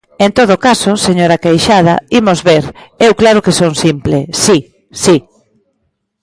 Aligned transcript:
En 0.25 0.31
todo 0.37 0.55
caso, 0.67 0.91
señora 1.05 1.41
Queixada, 1.43 1.95
imos 2.19 2.39
ver, 2.49 2.63
eu 3.05 3.11
claro 3.21 3.43
que 3.45 3.57
son 3.59 3.71
simple, 3.83 4.17
si, 4.43 4.57
si. 5.03 5.15